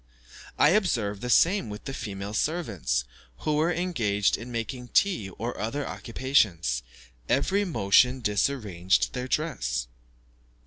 [0.57, 3.03] I observed the same with the female servants,
[3.41, 6.81] who were engaged in making tea or other occupations;
[7.29, 9.85] every motion disarranged their dress.